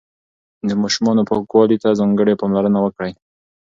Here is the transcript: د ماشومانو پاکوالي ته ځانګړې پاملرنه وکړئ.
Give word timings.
د 0.67 0.69
ماشومانو 0.81 1.27
پاکوالي 1.29 1.77
ته 1.83 1.89
ځانګړې 1.99 2.39
پاملرنه 2.41 2.79
وکړئ. 2.81 3.11